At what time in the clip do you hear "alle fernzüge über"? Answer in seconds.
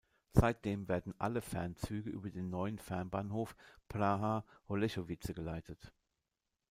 1.19-2.31